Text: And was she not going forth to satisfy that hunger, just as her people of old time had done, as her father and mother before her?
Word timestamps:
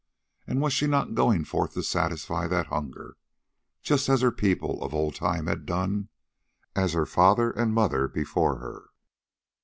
And 0.47 0.59
was 0.61 0.73
she 0.73 0.87
not 0.87 1.13
going 1.13 1.45
forth 1.45 1.75
to 1.75 1.83
satisfy 1.83 2.47
that 2.47 2.65
hunger, 2.73 3.17
just 3.83 4.09
as 4.09 4.21
her 4.21 4.31
people 4.31 4.81
of 4.83 4.95
old 4.95 5.13
time 5.13 5.45
had 5.45 5.63
done, 5.67 6.09
as 6.75 6.93
her 6.93 7.05
father 7.05 7.51
and 7.51 7.71
mother 7.71 8.07
before 8.07 8.57
her? 8.57 8.89